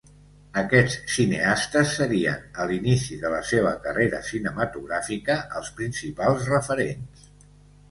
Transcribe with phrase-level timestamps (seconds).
[0.59, 7.33] Aquests cineastes serien, a l'inici de la seva carrera cinematogràfica, els principals referents.